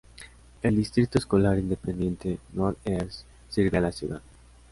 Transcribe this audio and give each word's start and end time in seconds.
El 0.63 0.77
Distrito 0.77 1.19
Escolar 1.19 1.59
Independiente 1.59 2.39
North 2.53 2.79
East 2.85 3.21
sirve 3.47 3.77
a 3.77 3.81
la 3.81 3.91
ciudad. 3.91 4.19